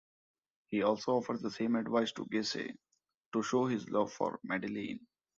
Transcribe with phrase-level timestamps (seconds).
[0.69, 2.73] He also offers the same advice to Gussie,
[3.33, 5.05] to show his love for Madeline.